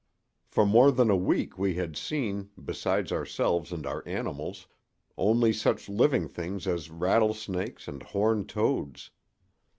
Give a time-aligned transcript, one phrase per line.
[0.47, 4.65] For more than a week we had seen, besides ourselves and our animals,
[5.15, 9.11] only such living things as rattlesnakes and horned toads.